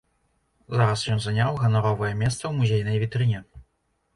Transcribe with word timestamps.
Зараз 0.77 1.03
ён 1.15 1.21
заняў 1.25 1.59
ганаровае 1.65 2.11
месца 2.23 2.41
ў 2.47 2.53
музейнай 2.63 2.97
вітрыне. 3.05 3.39